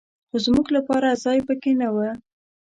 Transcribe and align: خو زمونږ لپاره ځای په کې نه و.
خو 0.29 0.37
زمونږ 0.45 0.67
لپاره 0.77 1.19
ځای 1.23 1.39
په 1.47 1.53
کې 1.61 1.71
نه 1.81 1.87
و. 1.95 1.97